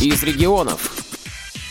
[0.00, 0.96] из регионов.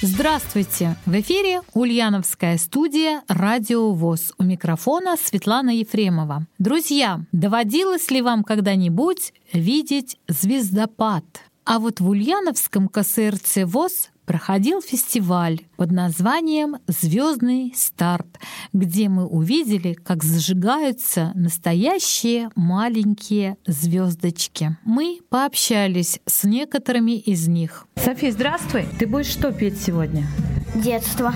[0.01, 0.96] Здравствуйте!
[1.08, 4.33] В эфире Ульяновская студия «Радио ВОЗ».
[4.38, 6.45] У микрофона Светлана Ефремова.
[6.59, 11.25] Друзья, доводилось ли вам когда-нибудь видеть звездопад?
[11.65, 18.27] А вот в Ульяновском КСРЦ ВОЗ проходил фестиваль под названием «Звездный старт»,
[18.73, 24.77] где мы увидели, как зажигаются настоящие маленькие звездочки.
[24.86, 27.88] Мы пообщались с некоторыми из них.
[27.95, 28.85] София, здравствуй!
[28.99, 30.27] Ты будешь что петь сегодня?
[30.76, 31.34] Детство.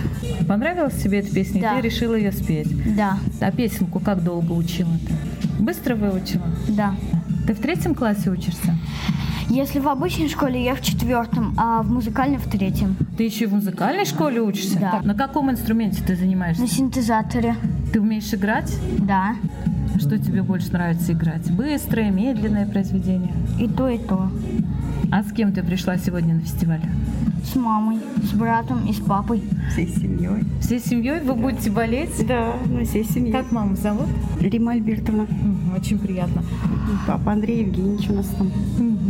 [0.47, 1.61] Понравилась тебе эта песня?
[1.61, 1.75] Да.
[1.77, 2.95] Ты решила ее спеть?
[2.95, 3.17] Да.
[3.41, 5.63] А песенку как долго учила ты?
[5.63, 6.45] Быстро выучила?
[6.67, 6.95] Да.
[7.47, 8.77] Ты в третьем классе учишься?
[9.49, 12.95] Если в обычной школе я в четвертом, а в музыкальной в третьем.
[13.17, 14.79] Ты еще в музыкальной школе учишься?
[14.79, 15.01] Да.
[15.03, 16.61] На каком инструменте ты занимаешься?
[16.61, 17.55] На синтезаторе.
[17.91, 18.75] Ты умеешь играть?
[18.99, 19.35] Да.
[19.97, 21.51] Что тебе больше нравится играть?
[21.51, 23.33] Быстрое, медленное произведение?
[23.59, 24.31] И то, и то.
[25.11, 26.81] А с кем ты пришла сегодня на фестиваль?
[27.43, 29.43] С мамой, с братом и с папой.
[29.71, 30.43] Всей семьей.
[30.61, 32.25] Всей семьей вы будете болеть?
[32.25, 33.33] Да, мы всей семьей.
[33.33, 34.07] Как маму зовут?
[34.39, 35.27] Рима Альбертовна.
[35.75, 36.41] Очень приятно.
[37.05, 38.51] Папа Андрей Евгеньевич у нас там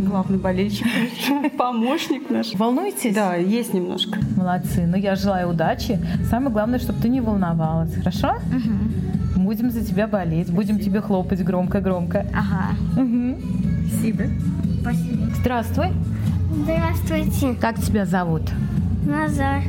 [0.04, 0.86] главный болельщик.
[1.58, 2.54] Помощник наш.
[2.54, 3.14] Волнуетесь?
[3.14, 4.18] Да, есть немножко.
[4.36, 4.86] Молодцы.
[4.86, 5.98] Ну, я желаю удачи.
[6.28, 7.94] Самое главное, чтобы ты не волновалась.
[7.94, 8.34] Хорошо?
[9.36, 10.50] Будем за тебя болеть.
[10.50, 12.26] Будем тебе хлопать громко-громко.
[12.34, 12.76] Ага.
[13.00, 13.36] Мгм.
[13.88, 14.24] Спасибо.
[14.80, 15.26] Спасибо.
[15.40, 15.86] Здравствуй.
[16.62, 17.54] Здравствуйте.
[17.60, 18.42] Как тебя зовут?
[19.04, 19.62] Назар.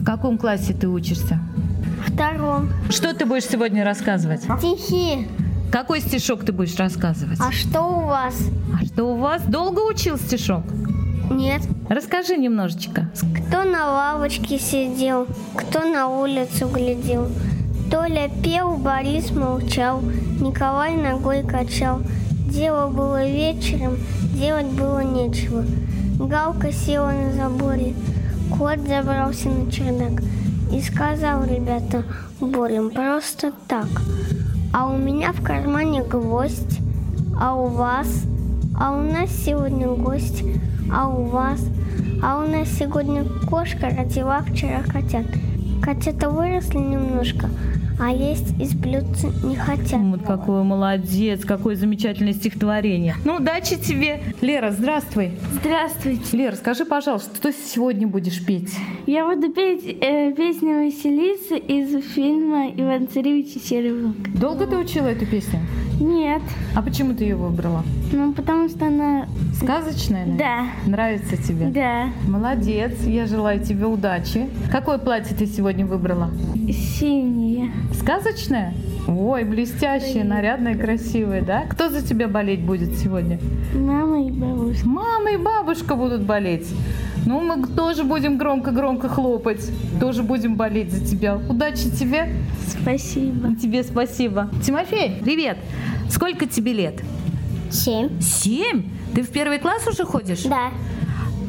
[0.00, 1.38] В каком классе ты учишься?
[2.06, 2.70] Втором.
[2.90, 4.42] Что ты будешь сегодня рассказывать?
[4.42, 5.28] Стихи.
[5.70, 7.38] Какой стишок ты будешь рассказывать?
[7.40, 8.34] А что у вас?
[8.72, 9.42] А что у вас?
[9.42, 10.64] Долго учил стишок?
[11.30, 11.62] Нет.
[11.88, 13.08] Расскажи немножечко.
[13.48, 17.28] Кто на лавочке сидел, кто на улицу глядел.
[17.90, 20.02] Толя пел, Борис молчал,
[20.40, 22.02] Николай ногой качал.
[22.48, 23.96] Дело было вечером,
[24.34, 25.64] делать было нечего.
[26.18, 27.94] Галка села на заборе,
[28.56, 30.22] кот забрался на чердак
[30.72, 32.04] и сказал, ребята,
[32.40, 33.88] борем просто так.
[34.72, 36.78] А у меня в кармане гвоздь,
[37.40, 38.22] а у вас,
[38.78, 40.44] а у нас сегодня гость,
[40.92, 41.60] а у вас,
[42.22, 45.26] а у нас сегодня кошка родила вчера котят.
[45.82, 47.48] Котята выросли немножко,
[48.06, 49.98] а есть из блюдца не хотят.
[49.98, 53.14] Вот какой молодец, какое замечательное стихотворение.
[53.24, 54.20] Ну, удачи тебе.
[54.42, 55.32] Лера, здравствуй.
[55.52, 56.36] Здравствуйте.
[56.36, 58.74] Лера, скажи, пожалуйста, что сегодня будешь петь?
[59.06, 64.16] Я буду петь э, песню Василисы из фильма «Иван Царевич и Серый волк».
[64.38, 65.60] Долго ты учила эту песню?
[65.98, 66.42] Нет,
[66.74, 67.84] А почему ты ее выбрала?
[68.12, 69.26] Ну потому что она...
[69.54, 70.26] Сказочная?
[70.26, 70.38] наверное?
[70.84, 71.66] Да, Нравится тебе?
[71.66, 74.48] да, Молодец, я желаю тебе удачи.
[74.70, 76.30] Какое платье ты сегодня выбрала?
[76.70, 77.70] синяя.
[77.92, 78.74] Сказочное?
[79.06, 81.62] Ой, блестящее, нарядное, красивое, да?
[81.68, 83.38] Кто за тебя болеть будет сегодня?
[83.74, 84.86] Мама и бабушка.
[84.88, 86.66] Мама и бабушка будут болеть.
[87.26, 89.70] Ну, мы тоже будем громко-громко хлопать.
[90.00, 91.36] Тоже будем болеть за тебя.
[91.48, 92.30] Удачи тебе.
[92.66, 93.50] Спасибо.
[93.50, 94.50] И тебе спасибо.
[94.64, 95.58] Тимофей, привет.
[96.10, 97.02] Сколько тебе лет?
[97.70, 98.20] Семь.
[98.20, 98.90] Семь?
[99.14, 100.42] Ты в первый класс уже ходишь?
[100.42, 100.70] Да.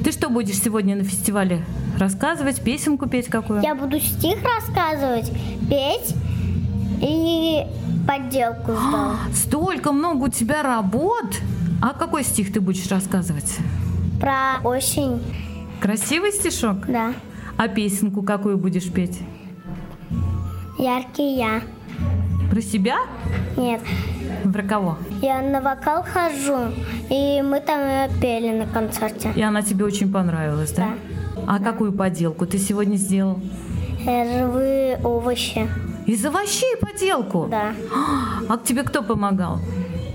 [0.04, 1.64] Ты что будешь сегодня на фестивале
[1.98, 3.62] рассказывать, песенку петь какую?
[3.62, 5.32] Я буду стих рассказывать,
[5.70, 6.16] петь
[7.02, 7.64] и
[8.08, 9.14] подделку сдал.
[9.34, 11.42] Столько много у тебя работ.
[11.82, 13.58] А какой стих ты будешь рассказывать?
[14.20, 15.22] Про осень.
[15.82, 16.86] Красивый стишок?
[16.88, 17.14] Да.
[17.58, 19.20] А песенку какую будешь петь?
[20.78, 21.62] Яркий я.
[22.56, 23.00] Про себя?
[23.58, 23.82] Нет.
[24.54, 24.98] Про кого?
[25.22, 26.74] Я на вокал хожу,
[27.10, 29.34] и мы там пели на концерте.
[29.36, 30.94] И она тебе очень понравилась, да?
[31.48, 33.42] А какую поделку ты сегодня сделал?
[34.06, 35.68] Живые овощи.
[36.06, 37.48] Из овощей поделку?
[37.52, 37.74] Да.
[38.48, 39.60] А тебе кто помогал?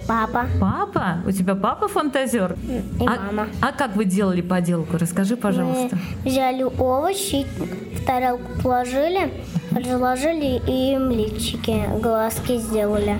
[0.08, 1.18] Папа Папа?
[1.26, 2.56] У тебя папа фантазер?
[3.00, 3.48] и а, мама.
[3.60, 4.96] а как вы делали поделку?
[4.96, 5.98] Расскажи, пожалуйста.
[6.24, 7.46] Мы взяли овощи,
[7.94, 9.30] в тарелку положили,
[9.72, 13.18] разложили и им личики, глазки сделали.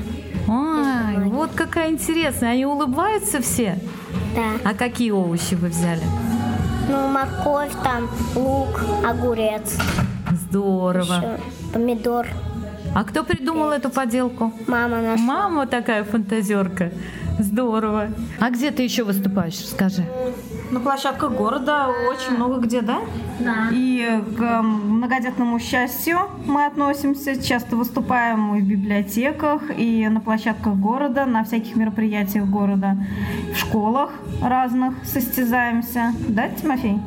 [0.49, 2.51] Ой, вот какая интересная.
[2.53, 3.79] Они улыбаются все?
[4.35, 4.71] Да.
[4.71, 6.03] А какие овощи вы взяли?
[6.89, 9.77] Ну, морковь там, лук, огурец,
[10.49, 11.03] Здорово.
[11.03, 11.39] еще
[11.73, 12.27] помидор.
[12.95, 14.53] А кто придумал эту поделку?
[14.67, 15.23] Мама наша.
[15.23, 16.91] Мама такая фантазерка.
[17.39, 18.09] Здорово.
[18.41, 19.61] А где ты еще выступаешь?
[19.63, 20.05] Расскажи.
[20.71, 23.01] На площадках города очень много где, да?
[23.41, 23.69] Да.
[23.73, 27.43] И к э, многодетному счастью мы относимся.
[27.43, 32.97] Часто выступаем и в библиотеках, и на площадках города, на всяких мероприятиях города,
[33.53, 34.11] в школах
[34.43, 36.13] разных состязаемся.
[36.29, 36.99] Да, Тимофей?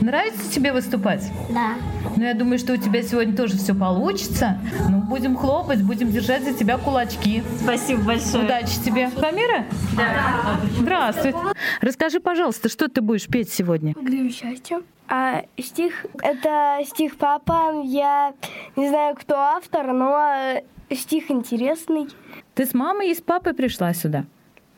[0.00, 1.32] Нравится тебе выступать?
[1.50, 1.74] Да.
[2.16, 4.58] Ну, я думаю, что у тебя сегодня тоже все получится.
[4.88, 7.42] Ну, будем хлопать, будем держать за тебя кулачки.
[7.60, 8.44] Спасибо большое.
[8.44, 9.10] Удачи тебе.
[9.18, 9.64] Самира?
[9.96, 10.58] Да.
[10.78, 11.34] Здравствуй.
[11.80, 13.94] Расскажи, пожалуйста, пожалуйста, что ты будешь петь сегодня?
[13.94, 14.82] Грею счастье.
[15.08, 17.82] А стих— это стих папа.
[17.82, 18.34] Я
[18.76, 20.60] не знаю, кто автор, но
[20.90, 22.08] стих интересный.
[22.54, 24.24] Ты с мамой и с папой пришла сюда?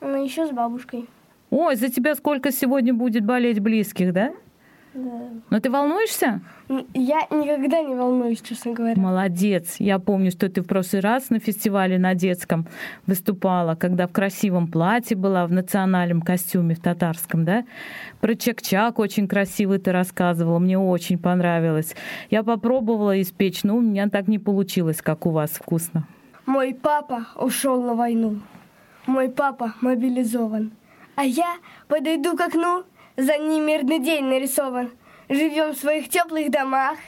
[0.00, 1.06] Ну, еще с бабушкой.
[1.50, 4.32] Ой, за тебя сколько сегодня будет болеть близких, да?
[4.94, 5.30] Да.
[5.50, 6.40] Но ты волнуешься?
[6.94, 8.94] Я никогда не волнуюсь, честно говоря.
[9.00, 9.76] Молодец.
[9.80, 12.68] Я помню, что ты в прошлый раз на фестивале на детском
[13.06, 17.64] выступала, когда в красивом платье была, в национальном костюме, в татарском, да?
[18.20, 21.96] Про чак-чак очень красиво ты рассказывала, мне очень понравилось.
[22.30, 26.06] Я попробовала испечь, но у меня так не получилось, как у вас вкусно.
[26.46, 28.40] Мой папа ушел на войну.
[29.06, 30.70] Мой папа мобилизован.
[31.16, 31.56] А я
[31.88, 32.84] подойду к окну
[33.16, 34.96] за ним мирный день нарисован.
[35.28, 36.98] Живем в своих теплых домах,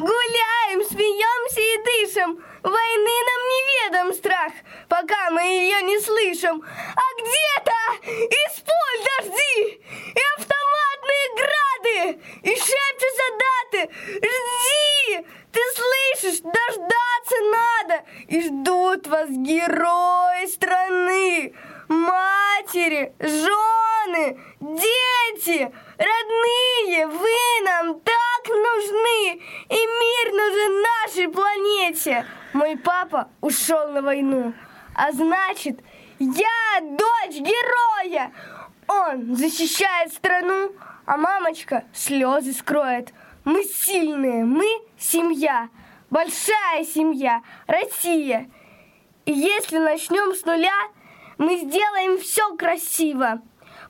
[0.00, 2.42] Гуляем, смеемся и дышим.
[2.62, 4.52] Войны нам неведом страх,
[4.88, 6.62] пока мы ее не слышим.
[6.62, 9.82] А где-то из пуль дожди
[10.14, 13.90] и автоматные грады, и шепчутся даты.
[14.06, 18.04] Жди, ты слышишь, дождаться надо.
[18.28, 21.54] И ждут вас герои страны,
[21.90, 27.06] матери, жены, дети, родные.
[27.08, 32.24] Вы нам так нужны, и мир нужен нашей планете.
[32.52, 34.54] Мой папа ушел на войну,
[34.94, 35.80] а значит,
[36.20, 38.32] я дочь героя.
[38.86, 40.72] Он защищает страну,
[41.06, 43.12] а мамочка слезы скроет.
[43.44, 44.66] Мы сильные, мы
[44.96, 45.68] семья,
[46.08, 48.48] большая семья, Россия.
[49.26, 50.88] И если начнем с нуля,
[51.40, 53.40] мы сделаем все красиво.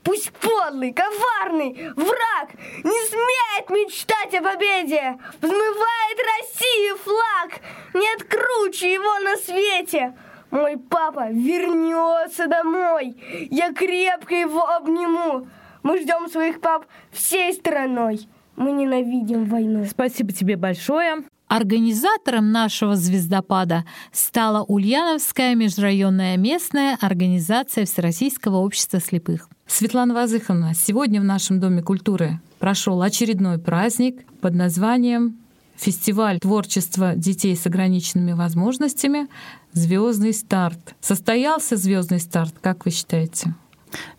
[0.05, 2.55] Пусть подлый, коварный враг
[2.85, 5.19] не смеет мечтать о победе.
[5.43, 7.61] Взмывает России флаг,
[7.93, 10.17] нет круче его на свете.
[10.53, 13.17] Мой папа вернется домой,
[13.51, 15.49] я крепко его обниму.
[15.83, 18.29] Мы ждем своих пап всей страной.
[18.55, 19.85] Мы ненавидим войну.
[19.87, 21.25] Спасибо тебе большое.
[21.51, 29.49] Организатором нашего звездопада стала Ульяновская межрайонная местная организация Всероссийского общества слепых.
[29.67, 35.39] Светлана Вазыховна, сегодня в нашем Доме культуры прошел очередной праздник под названием
[35.77, 39.27] фестиваль творчества детей с ограниченными возможностями
[39.73, 40.95] Звездный старт.
[41.01, 43.57] Состоялся звездный старт, как вы считаете?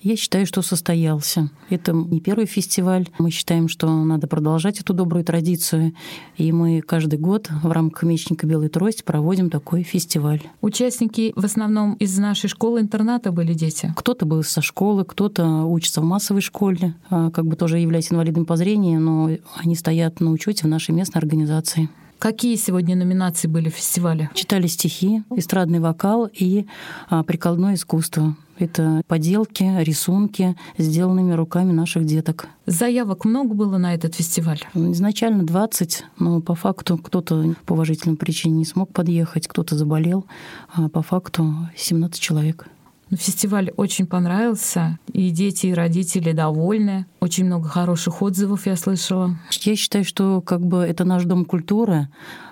[0.01, 1.49] Я считаю, что состоялся.
[1.69, 3.07] Это не первый фестиваль.
[3.19, 5.93] Мы считаем, что надо продолжать эту добрую традицию.
[6.37, 10.41] И мы каждый год в рамках «Мечника Белой Трость» проводим такой фестиваль.
[10.61, 13.93] Участники в основном из нашей школы-интерната были дети?
[13.95, 18.45] Кто-то был со школы, кто-то учится в массовой школе, а, как бы тоже являясь инвалидом
[18.45, 21.89] по зрению, но они стоят на учете в нашей местной организации.
[22.21, 24.29] Какие сегодня номинации были в фестивале?
[24.35, 26.67] Читали стихи, эстрадный вокал и
[27.09, 28.35] а, прикладное искусство.
[28.61, 32.47] Это поделки, рисунки, сделанными руками наших деток.
[32.65, 34.61] Заявок много было на этот фестиваль?
[34.73, 40.25] Изначально 20, но по факту кто-то по уважительным причинам не смог подъехать, кто-то заболел,
[40.73, 42.67] а по факту 17 человек.
[43.11, 47.05] Ну, фестиваль очень понравился, и дети, и родители довольны.
[47.19, 49.37] Очень много хороших отзывов я слышала.
[49.63, 52.07] Я считаю, что как бы это наш дом культуры,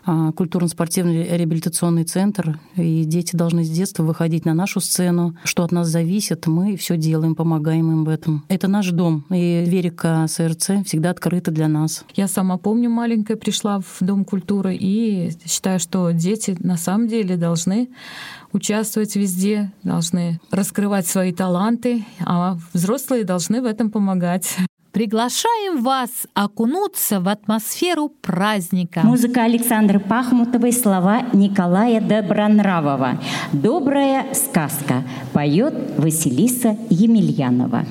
[0.06, 5.38] а, культурно-спортивный реабилитационный центр, и дети должны с детства выходить на нашу сцену.
[5.46, 8.44] Что от нас зависит, мы все делаем, помогаем им в этом.
[8.50, 12.04] Это наш дом, и двери к СРЦ всегда открыты для нас.
[12.16, 17.38] Я сама помню, маленькая пришла в Дом культуры, и считаю, что дети на самом деле
[17.38, 17.90] должны
[18.52, 24.58] участвовать везде, должны раскрывать свои таланты, а взрослые должны в этом помогать.
[24.92, 29.02] Приглашаем вас окунуться в атмосферу праздника.
[29.04, 33.20] Музыка Александры Пахмутовой, слова Николая Добронравова.
[33.54, 37.86] «Добрая сказка» поет Василиса Емельянова.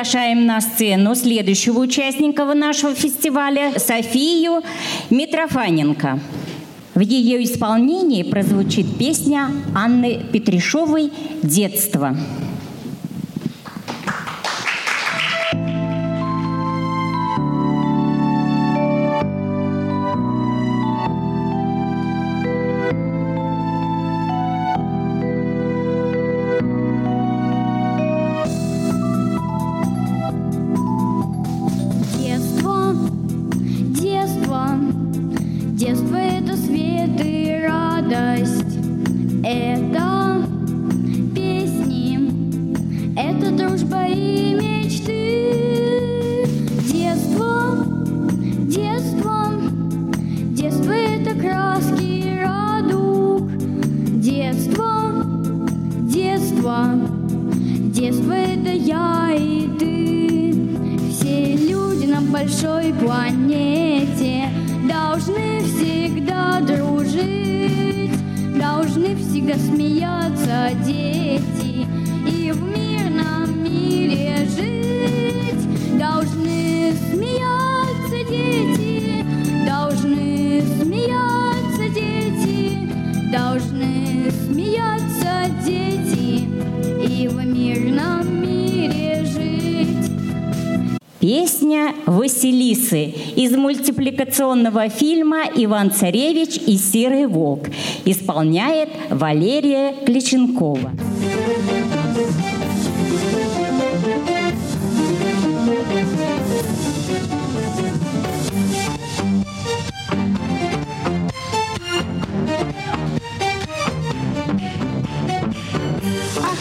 [0.00, 4.62] Приглашаем на сцену следующего участника нашего фестиваля Софию
[5.10, 6.18] Митрофаненко.
[6.94, 12.16] В ее исполнении прозвучит песня Анны Петришовой «Детство».
[58.00, 60.54] Детство это я и ты,
[61.10, 64.48] все люди на большой планете
[64.88, 68.18] должны всегда дружить,
[68.58, 71.86] должны всегда смеяться дети
[72.26, 78.69] и в мирном мире жить, должны смеяться дети.
[92.10, 97.68] Василисы из мультипликационного фильма «Иван Царевич и Серый волк»
[98.04, 100.90] исполняет Валерия Кличенкова.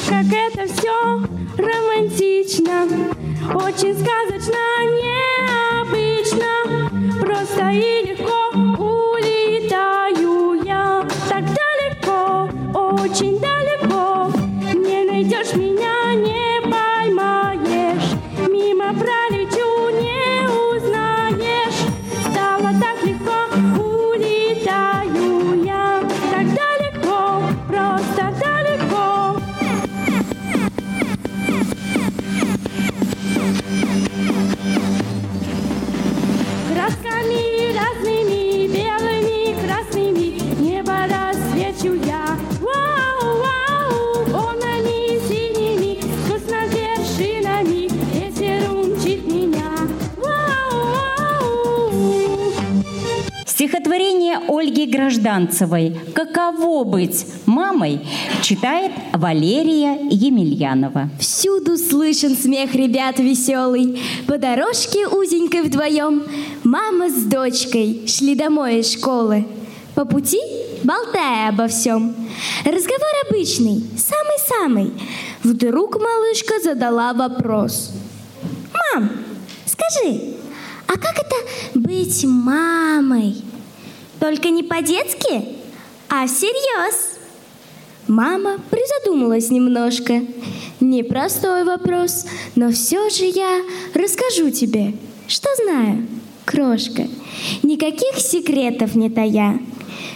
[0.07, 1.23] Как это все
[1.57, 2.87] романтично,
[3.55, 5.38] очень сказочно, необычно,
[7.59, 8.15] просто и
[8.77, 14.31] улетаю я так далеко, очень далеко.
[14.73, 18.15] Не найдешь меня, не поймаешь,
[18.49, 19.58] мимо пролечу,
[54.59, 58.01] Ольги Гражданцевой «Каково быть мамой»
[58.41, 61.09] читает Валерия Емельянова.
[61.17, 64.01] Всюду слышен смех ребят веселый.
[64.27, 66.23] По дорожке узенькой вдвоем
[66.65, 69.47] Мама с дочкой шли домой из школы.
[69.95, 70.41] По пути
[70.83, 72.13] болтая обо всем.
[72.65, 74.91] Разговор обычный, самый-самый.
[75.41, 77.93] Вдруг малышка задала вопрос.
[78.73, 79.09] «Мам,
[79.65, 80.33] скажи,
[80.85, 83.35] а как это быть мамой?
[84.19, 85.45] Только не по-детски,
[86.09, 87.19] а всерьез?»
[88.07, 90.21] Мама призадумалась немножко.
[90.79, 93.61] Непростой вопрос, но все же я
[93.93, 94.95] расскажу тебе,
[95.27, 96.07] что знаю,
[96.43, 97.07] крошка.
[97.61, 99.59] Никаких секретов не тая.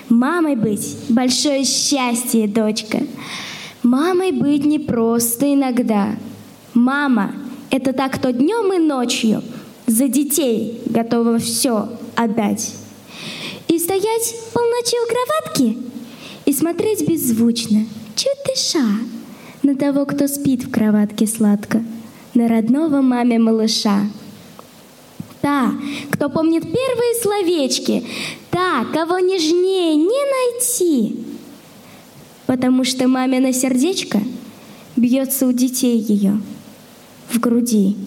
[0.09, 3.01] Мамой быть— большое счастье, дочка.
[3.83, 6.15] Мамой быть не просто иногда.
[6.73, 7.33] Мама—
[7.69, 9.43] это так, кто днем и ночью
[9.85, 12.73] за детей готова все отдать.
[13.67, 15.77] И стоять полночи у кроватки
[16.45, 18.85] и смотреть беззвучно, чуть дыша,
[19.63, 21.83] на того, кто спит в кроватке сладко,
[22.33, 24.07] на родного маме малыша.
[25.41, 25.71] Та,
[26.11, 28.05] кто помнит первые словечки,
[28.49, 31.25] та, кого нежнее не найти,
[32.45, 34.21] потому что мамино сердечко
[34.95, 36.39] бьется у детей ее
[37.29, 37.97] в груди.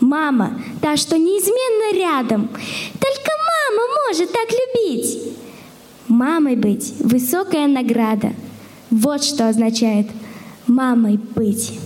[0.00, 2.50] Мама, та, что неизменно рядом,
[3.00, 3.35] только
[4.06, 5.18] может так любить.
[6.08, 8.32] Мамой быть— высокая награда.
[8.90, 10.06] Вот что означает
[10.66, 11.78] мамой быть.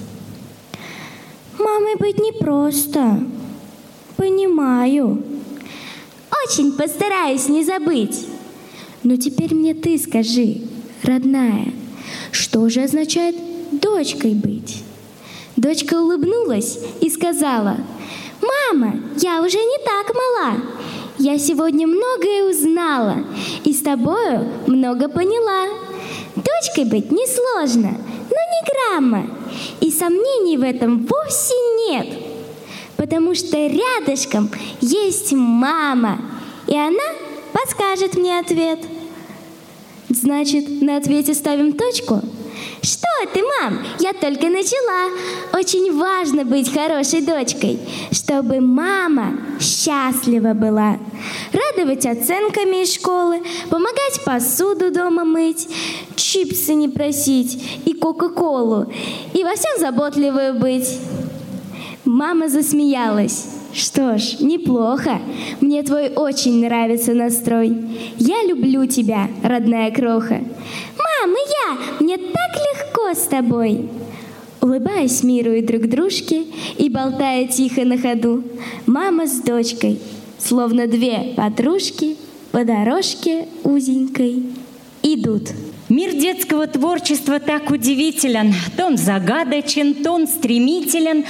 [1.59, 3.23] Мамой быть непросто.
[4.17, 5.23] Понимаю.
[6.45, 8.27] Очень постараюсь не забыть.
[9.03, 10.63] Но теперь мне ты скажи,
[11.03, 11.73] родная,
[12.31, 13.37] что же означает
[13.73, 14.83] дочкой быть?
[15.57, 17.77] Дочка улыбнулась и сказала,
[18.41, 20.57] «Мама, я уже не так мала.
[21.23, 23.17] Я сегодня многое узнала
[23.65, 25.67] и с тобою много поняла.
[26.35, 29.27] Дочкой быть несложно, но не грамма.
[29.83, 31.53] И сомнений в этом вовсе
[31.87, 32.07] нет,
[32.97, 34.49] потому что рядышком
[34.81, 36.23] есть мама,
[36.67, 37.05] и она
[37.53, 38.79] подскажет мне ответ.
[40.09, 42.23] Значит, на ответе ставим точку?
[42.83, 43.79] Что ты, мам?
[43.99, 45.11] Я только начала.
[45.53, 47.79] Очень важно быть хорошей дочкой,
[48.11, 50.99] чтобы мама счастлива была.
[51.53, 55.69] Радовать оценками из школы, помогать посуду дома мыть,
[56.17, 58.91] чипсы не просить и кока-колу,
[59.35, 60.99] и во всем заботливую быть.
[62.05, 63.47] Мама засмеялась.
[63.73, 65.21] Что ж, неплохо.
[65.61, 67.77] Мне твой очень нравится настрой.
[68.19, 70.41] Я люблю тебя, родная кроха.
[71.21, 73.89] Мам, и я, мне так легко с тобой.
[74.61, 76.45] Улыбаясь миру и друг дружке
[76.79, 78.43] и болтая тихо на ходу,
[78.87, 79.99] мама с дочкой,
[80.39, 82.17] словно две подружки,
[82.53, 84.45] по дорожке узенькой
[85.03, 85.51] идут.
[85.91, 88.55] Мир детского творчества так удивителен.
[88.77, 91.25] То он загадочен, то он стремителен,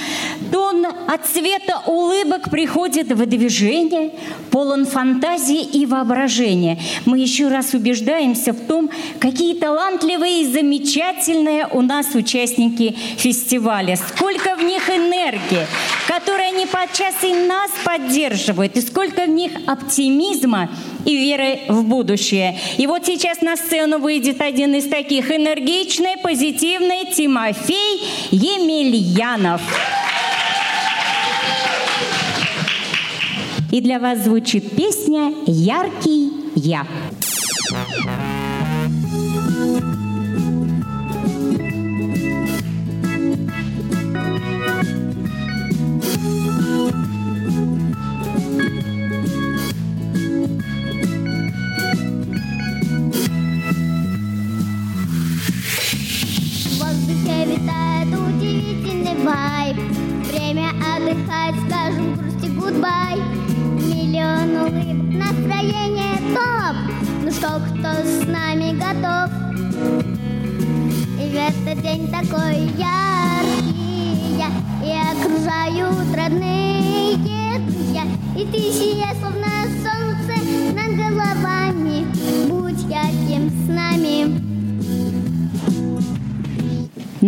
[0.51, 4.11] то он от цвета улыбок приходит в движение,
[4.51, 6.77] полон фантазии и воображения.
[7.05, 13.95] Мы еще раз убеждаемся в том, какие талантливые и замечательные у нас участники фестиваля.
[13.95, 15.65] Сколько в них энергии,
[16.07, 20.69] которая они подчас и нас поддерживают, и сколько в них оптимизма
[21.03, 22.59] и веры в будущее.
[22.77, 29.61] И вот сейчас на сцену выйдет один из таких энергичный, позитивный Тимофей Емельянов.
[33.71, 36.85] И для вас звучит песня «Яркий я».
[39.61, 40.00] В
[62.71, 63.17] гудбай
[63.87, 66.75] Миллион улыбок, настроение топ.
[67.23, 69.29] Ну что, кто с нами готов?
[71.19, 74.49] И в этот день такой яркий я
[74.83, 77.17] И окружают родные
[77.59, 78.03] друзья
[78.37, 79.50] И ты сияй, словно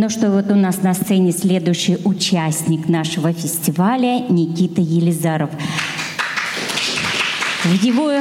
[0.04, 5.50] Ну что, вот у нас на сцене следующий участник нашего фестиваля Никита Елизаров.
[7.64, 8.12] В его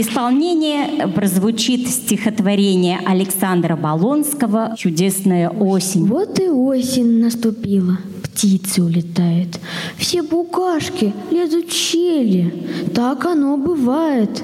[0.00, 6.06] исполнении прозвучит стихотворение Александра Болонского «Чудесная осень».
[6.06, 9.58] Вот и осень наступила, птицы улетают,
[9.96, 12.54] все букашки лезут в щели.
[12.94, 14.42] Так оно бывает.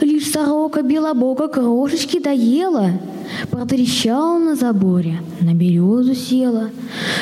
[0.00, 2.92] Лишь сорока белобока крошечки доела,
[3.50, 6.70] протрещала на заборе, на березу села.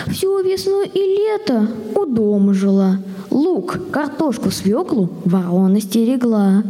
[0.08, 2.98] Всю весну и лето у дома жила.
[3.32, 6.62] Лук, картошку, свеклу ворона стерегла.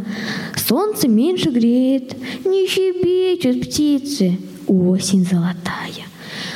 [0.55, 4.39] Солнце меньше греет, не щебечут птицы.
[4.67, 5.83] Осень золотая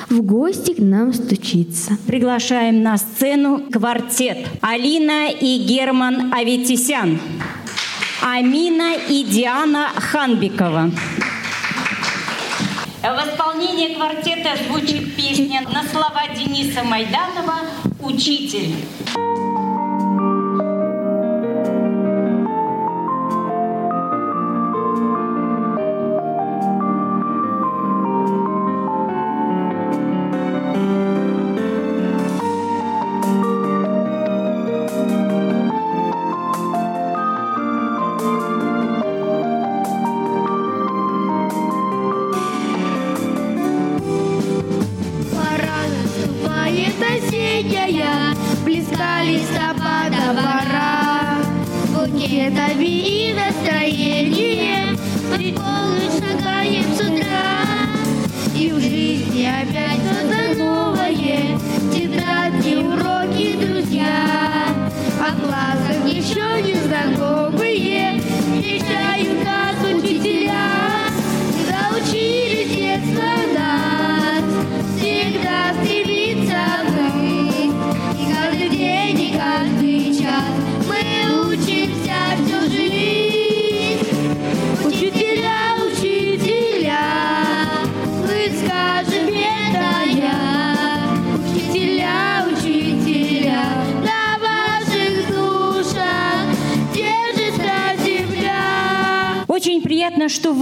[0.10, 1.98] в гости к нам стучится.
[2.08, 7.20] Приглашаем на сцену квартет Алина и Герман Аветисян,
[8.22, 10.90] Амина и Диана Ханбикова.
[13.02, 17.60] В исполнении квартета звучит песня на слова Дениса Майданова
[18.02, 18.76] «Учитель».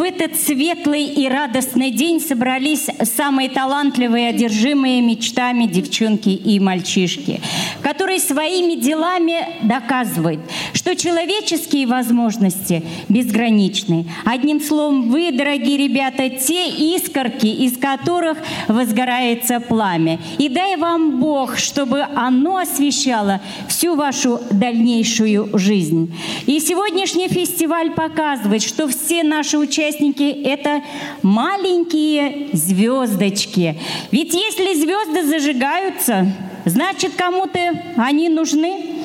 [0.05, 7.41] Этот светлый и радостный день собрались самые талантливые, одержимые мечтами девчонки и мальчишки,
[7.85, 10.39] которые своими делами доказывают,
[10.73, 14.07] что человеческие возможности безграничны.
[14.25, 20.19] Одним словом, вы, дорогие ребята, те искорки, из которых возгорается пламя.
[20.39, 26.11] И дай вам Бог, чтобы оно освещало всю вашу дальнейшую жизнь.
[26.47, 30.81] И сегодняшний фестиваль показывает, что все наши участники— это
[31.21, 33.79] маленькие звездочки.
[34.09, 36.33] Ведь если звезды зажигаются,
[36.65, 37.59] значит, кому-то
[37.97, 38.95] они нужны.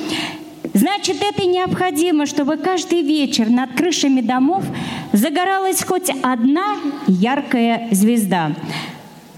[0.73, 4.65] Значит, это необходимо, чтобы каждый вечер над крышами домов
[5.13, 8.53] загоралась хоть одна яркая звезда.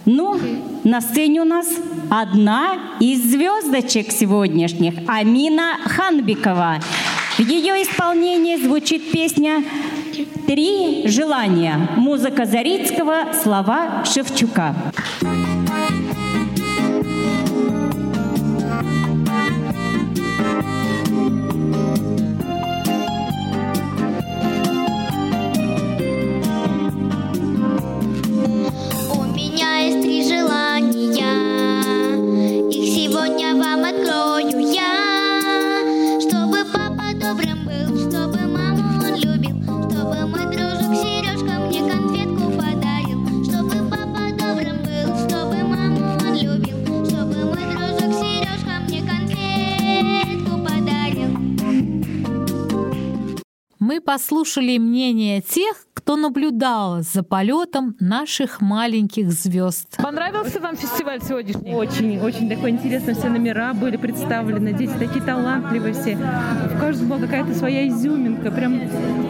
[0.05, 0.39] Ну,
[0.83, 1.69] на сцене у нас
[2.11, 6.81] одна из звездочек сегодняшних, Амина Ханбикова.
[7.39, 9.65] В ее исполнении звучит песня
[10.47, 11.89] «Три желания».
[11.97, 14.75] Музыка Зарицкого, слова Шевчука.
[15.23, 15.32] У
[53.83, 59.96] Мы послушали мнение тех, кто наблюдал за полетом наших маленьких звезд.
[60.02, 61.74] Понравился вам фестиваль сегодняшний?
[61.74, 63.14] Очень, очень такой интересно.
[63.14, 64.72] Все номера были представлены.
[64.72, 66.16] Дети такие талантливые все.
[66.16, 68.50] В каждом была какая-то своя изюминка.
[68.50, 68.81] Прям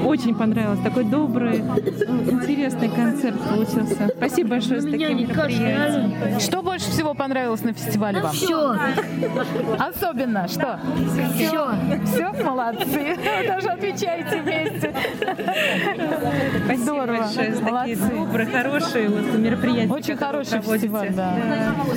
[0.06, 0.80] очень понравилось.
[0.80, 4.10] Такой добрый, ну, интересный концерт получился.
[4.16, 6.38] Спасибо большое за такие мероприятия.
[6.40, 8.32] Что больше всего понравилось на фестивале вам?
[8.32, 8.76] Всё.
[9.78, 10.80] Особенно что?
[11.34, 11.74] Всё.
[12.06, 12.32] Все?
[12.42, 13.16] Молодцы.
[13.46, 14.94] Даже отвечаете вместе.
[16.64, 17.16] Спасибо Здорово.
[17.18, 18.10] большое за такие Молодцы.
[18.10, 19.92] добрые, хорошие вот мероприятия.
[19.92, 21.34] Очень хороший фестиваль, да.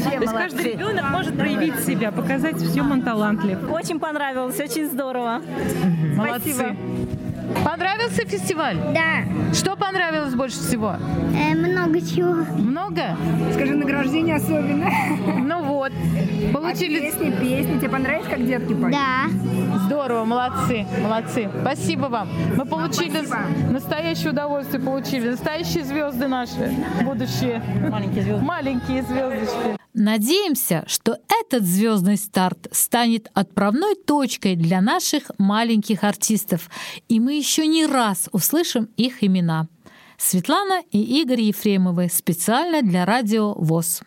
[0.03, 3.57] То есть каждый ребенок может проявить себя, показать, в чем он талантлив.
[3.71, 5.41] Очень понравилось, очень здорово.
[6.15, 6.75] Молодцы.
[7.63, 8.77] Понравился фестиваль?
[8.93, 9.23] Да.
[9.53, 10.95] Что понравилось больше всего?
[11.35, 12.33] Э, много чего.
[12.57, 13.17] Много?
[13.53, 14.89] Скажи, награждение особенно.
[15.39, 15.91] Ну вот.
[16.53, 16.97] Получили...
[16.97, 17.79] А песни, песни.
[17.79, 18.91] Тебе понравилось, как детки поют?
[18.91, 19.25] Да.
[19.85, 21.49] Здорово, молодцы, молодцы.
[21.61, 22.27] Спасибо вам.
[22.55, 23.21] Мы получили
[23.71, 25.29] настоящее удовольствие, получили.
[25.29, 27.61] Настоящие звезды наши, будущие.
[27.89, 28.43] Маленькие звезды.
[28.43, 29.84] Маленькие звездочки.
[29.97, 36.69] Надеемся, что этот звездный старт станет отправной точкой для наших маленьких артистов,
[37.07, 39.69] и мы еще не раз услышим их имена.
[40.17, 44.01] Светлана и Игорь Ефремовы специально для радио ВОЗ.